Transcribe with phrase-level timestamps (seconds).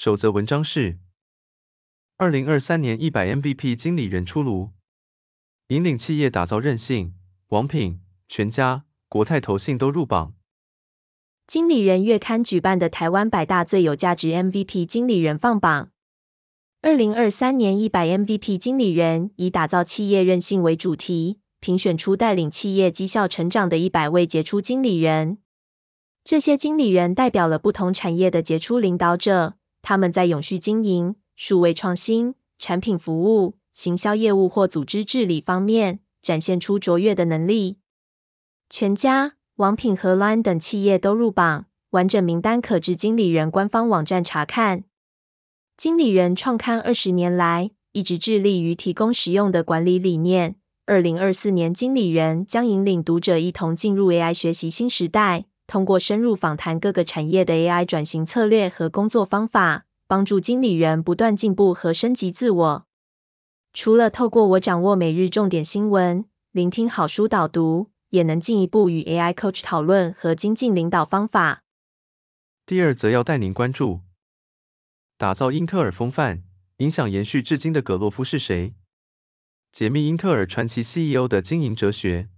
[0.00, 0.96] 首则文章是：
[2.16, 4.70] 二零二三年一百 MVP 经理人出炉，
[5.66, 7.14] 引领企业打造韧性，
[7.48, 10.34] 王品、全家、国泰投信都入榜。
[11.48, 15.90] 经理人月刊举办的台湾百大最有价值 MVP 经理人放榜。
[16.80, 21.40] 二零二三年一百 MVP 经理人以打造企业韧性为主题。
[21.58, 25.38] 评选出带领企业绩效成长的一百位杰出经理人。
[26.22, 29.56] 这些经理人代表了不同产业的杰出领导者，
[29.88, 37.78] 他们在永续经营、数位创新、产品服务、行销业务或组织治理方面展现出卓越的能力。
[38.68, 44.84] 全家、王品和 LINE 等企业都入榜，完整名单可至经理人官方网站查看。
[45.78, 50.56] 经理人创刊二十年来，一直致力于提供实用的管理理念。
[50.84, 62.86] 二零二四年，经理人将引领读者一同进入 AI 学习新时代，通过深入访谈各个产业的 AI 转型策略和工作方法，帮助经理人不断进步和升级自我。
[63.74, 71.62] 除了透过我掌握每日重点新闻，聆听好书导读，也能进一步与 AI Coach 讨论和精进领导方法。
[72.64, 74.00] 第二则要带您关注，
[75.18, 76.44] 打造英特尔风范，
[76.78, 78.72] 影响延续至今的葛洛夫是谁？
[79.70, 82.30] 解密英特尔传奇 CEO 的经营哲学。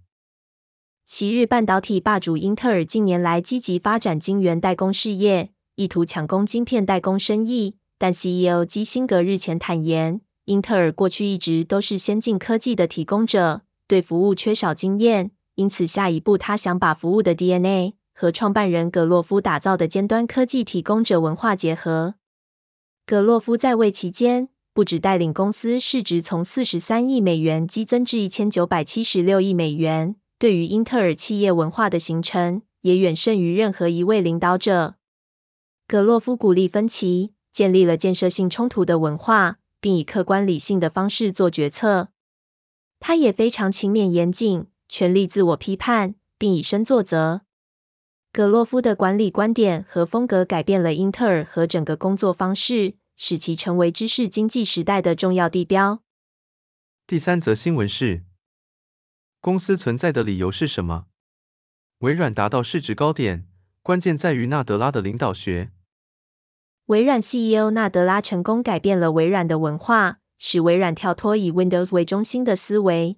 [1.13, 7.75] 昔日半导体霸主英特尔近年来积极发展晶圆代工事业，意图抢攻晶片代工生意。
[7.97, 22.15] 但 CEO 基辛格日前坦言，英特尔过去一直都是先进科技的提供者，对服务缺少经验，因此下一步他想把服务的 DNA 和创办人葛洛夫打造的尖端科技提供者文化结合。
[23.05, 34.95] 葛洛夫在位期间，不只带领公司市值从四十三亿美元激增至一千九百七十六亿美元，对于英特尔企业文化的形成，也远胜于任何一位领导者。
[35.87, 42.09] 葛洛夫鼓励分歧，建立了建设性冲突的文化，并以客观理性的方式做决策。
[42.99, 47.41] 他也非常勤勉严谨，全力自我批判，并以身作则。
[48.33, 52.95] 葛洛夫的管理观点和风格改变了英特尔和整个工作方式。
[53.15, 56.01] 使其成为知识经济时代的重要地标。
[57.05, 58.23] 第三则新闻是：
[59.43, 61.07] 公司存在的理由是什么？
[61.97, 63.47] 微软达到市值高点，
[63.81, 65.71] 关键在于纳德拉的领导学。
[66.85, 73.17] 微软 CEO 纳德拉成功改变了微软的文化，使微软跳脱以 Windows 为中心的思维。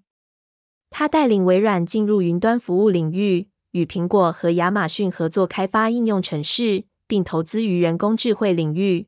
[0.90, 9.08] 他带领微软进入云端服务领域，与苹果和亚马逊合作开发应用程式，并投资于人工智慧领域。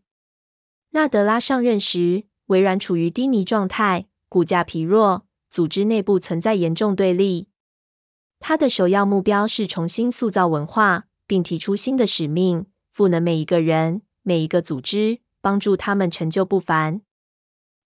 [0.90, 7.48] 纳德拉上任时，微软处于低迷状态，股价疲弱，组织内部存在严重对立。
[8.42, 17.00] 他的首要目标是重新塑造文化，并提出新的使命，赋能每一个人、每一个组织，帮助他们成就不凡。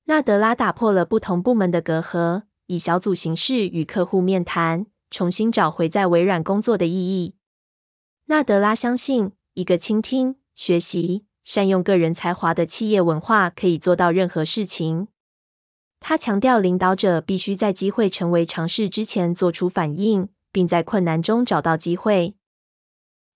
[0.03, 7.35] 纳德拉打破了不同部门的隔阂，以小组形式与客户面谈，重新找回在微软工作的意义。
[8.25, 11.23] 纳德拉相信，一个倾听、学习。
[11.45, 15.07] 善用个人才华的企业文化可以做到任何事情。
[15.99, 22.35] 他强调，领导者必须在机会成为尝试之前做出反应，并在困难中找到机会。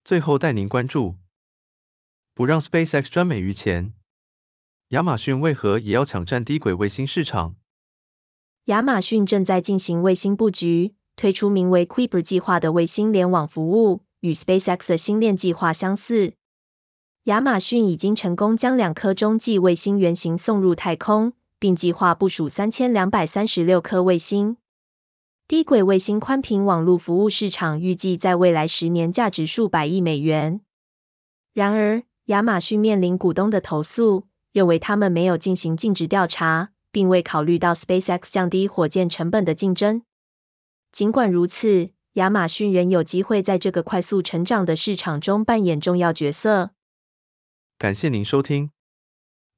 [0.03, 1.15] 最后带您关注，
[2.33, 3.93] 不让 SpaceX 专美于前，
[4.89, 7.55] 亚马逊为何也要抢占低轨卫星市场？
[8.65, 16.33] 亚马逊正在进行卫星布局，推出名为 Kuiper 计划的卫星联网服务，与 SpaceX 的星链计划相似。
[17.25, 21.33] 亚马逊已经成功将两颗中继卫星原型送入太空，
[21.63, 24.57] 并计划部署三千两百三十六颗卫星。
[25.47, 30.59] 低轨卫星宽频网络服务市场预计在未来十年价值数百亿美元。
[31.53, 40.03] 然而，亚马逊面临股东的投诉，认为他们没有进行尽职调查，并未考虑到 SpaceX 降低火箭成本的竞争。
[40.91, 46.71] 尽管如此，亚马逊仍有机会在这个快速成长的市场中扮演重要角色。
[47.77, 48.71] 感谢您收听，